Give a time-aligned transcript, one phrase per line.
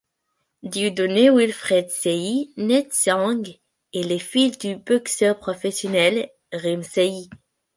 [0.63, 3.59] Dieudonné Wilfried Seyi Ntsengue
[3.93, 7.29] est le fils du boxeur professionnel Rim Seyi.